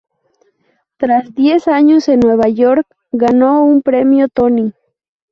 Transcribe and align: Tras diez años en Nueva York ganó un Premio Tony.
Tras 0.97 1.31
diez 1.35 1.67
años 1.67 2.07
en 2.09 2.21
Nueva 2.21 2.49
York 2.49 2.87
ganó 3.11 3.63
un 3.63 3.83
Premio 3.83 4.29
Tony. 4.29 4.73